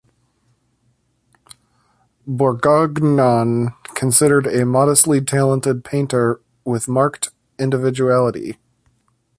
[2.27, 8.57] Borgognone considered a modestly talented painter with marked individuality.